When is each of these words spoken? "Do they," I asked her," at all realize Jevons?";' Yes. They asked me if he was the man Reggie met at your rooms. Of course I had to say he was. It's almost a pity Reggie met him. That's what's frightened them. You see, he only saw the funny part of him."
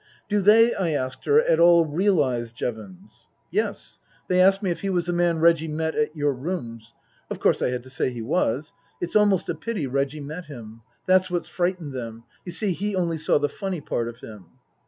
"Do 0.29 0.41
they," 0.41 0.73
I 0.73 0.93
asked 0.93 1.25
her," 1.25 1.43
at 1.47 1.59
all 1.59 1.85
realize 1.85 2.51
Jevons?";' 2.51 3.27
Yes. 3.61 3.99
They 4.29 4.41
asked 4.41 4.63
me 4.63 4.71
if 4.71 4.81
he 4.81 4.89
was 4.89 5.05
the 5.05 5.13
man 5.13 5.37
Reggie 5.37 5.67
met 5.67 5.93
at 5.93 6.15
your 6.15 6.33
rooms. 6.33 6.95
Of 7.29 7.39
course 7.39 7.61
I 7.61 7.69
had 7.69 7.83
to 7.83 7.89
say 7.91 8.09
he 8.09 8.23
was. 8.23 8.73
It's 8.99 9.15
almost 9.15 9.47
a 9.47 9.53
pity 9.53 9.85
Reggie 9.85 10.19
met 10.19 10.45
him. 10.45 10.81
That's 11.05 11.29
what's 11.29 11.47
frightened 11.47 11.93
them. 11.93 12.23
You 12.45 12.51
see, 12.51 12.71
he 12.73 12.95
only 12.95 13.19
saw 13.19 13.37
the 13.37 13.47
funny 13.47 13.79
part 13.79 14.07
of 14.07 14.21
him." 14.21 14.45